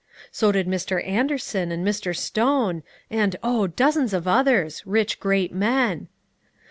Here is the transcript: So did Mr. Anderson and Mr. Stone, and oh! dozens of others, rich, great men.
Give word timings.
So 0.31 0.51
did 0.51 0.65
Mr. 0.67 1.07
Anderson 1.07 1.71
and 1.71 1.85
Mr. 1.85 2.17
Stone, 2.17 2.81
and 3.11 3.35
oh! 3.43 3.67
dozens 3.67 4.13
of 4.15 4.27
others, 4.27 4.81
rich, 4.83 5.19
great 5.19 5.53
men. 5.53 6.07